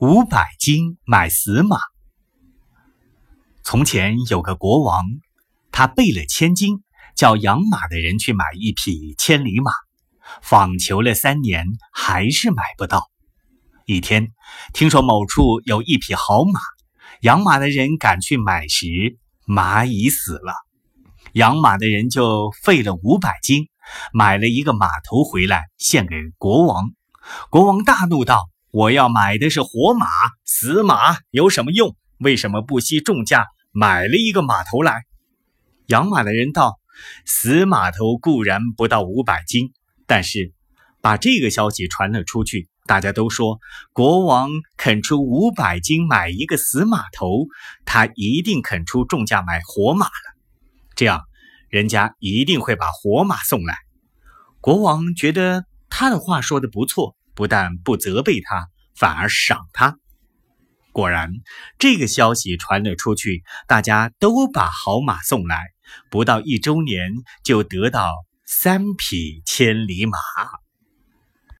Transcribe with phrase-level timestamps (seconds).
[0.00, 1.76] 五百斤买死马。
[3.64, 5.02] 从前有个国王，
[5.72, 6.84] 他备了千金，
[7.16, 9.72] 叫养马的人去买一匹千里马，
[10.40, 13.10] 访求了三年，还是买不到。
[13.86, 14.28] 一天，
[14.72, 16.60] 听说某处有一匹好马，
[17.22, 20.54] 养马的人赶去买时，马已死了。
[21.32, 23.68] 养马的人就费了五百金，
[24.12, 26.92] 买了一个马头回来献给国王。
[27.50, 30.06] 国王大怒道：“我要买的是活马，
[30.44, 31.96] 死马有什么用？
[32.18, 35.04] 为什么不惜重价买了一个马头来？”
[35.86, 36.78] 养马的人道
[37.24, 39.72] ：“死马头固然不到五百斤，
[40.06, 40.52] 但是
[41.00, 43.58] 把这个消息传了出去。”大家都说，
[43.92, 47.46] 国王肯出五百斤买一个死马头，
[47.84, 50.12] 他一定肯出重价买活马了。
[50.94, 51.24] 这样，
[51.68, 53.76] 人家一定会把活马送来。
[54.62, 58.66] 国王觉得他的话说的不错，不但不责备他，
[58.96, 59.96] 反而赏他。
[60.90, 61.30] 果然，
[61.78, 65.56] 这个消息传了出去，大家都把好马送来。
[66.10, 67.12] 不到一周年，
[67.44, 68.12] 就得到
[68.44, 70.18] 三匹千里马。